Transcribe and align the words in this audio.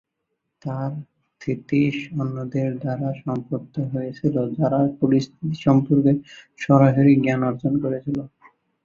তার 0.61 0.91
থিসিস 1.41 1.97
অন্যদের 2.21 2.69
দ্বারা 2.77 3.09
সম্মত 3.21 3.53
হয়েছিল, 3.91 4.35
যারা 4.57 4.79
পরিস্থিতি 5.01 5.55
সম্পর্কে 5.65 6.11
সরাসরি 6.59 7.13
জ্ঞান 7.23 7.41
অর্জন 7.49 7.73
করেছিল। 7.83 8.17